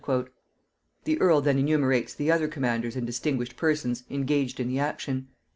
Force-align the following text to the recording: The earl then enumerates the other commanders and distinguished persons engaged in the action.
The 1.03 1.21
earl 1.21 1.41
then 1.41 1.59
enumerates 1.59 2.15
the 2.15 2.31
other 2.31 2.47
commanders 2.47 2.95
and 2.95 3.05
distinguished 3.05 3.55
persons 3.55 4.03
engaged 4.09 4.59
in 4.59 4.67
the 4.67 4.79
action. 4.79 5.27